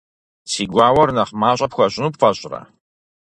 [0.51, 2.61] Си гуауэр нэхъ мащӏэ пхуэщӏыну пфӏэщӏрэ?